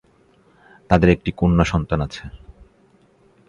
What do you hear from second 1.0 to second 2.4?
একটি কন্যাসন্তান আছে।